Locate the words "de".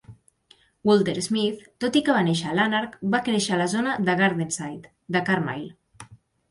4.09-4.21, 5.19-5.25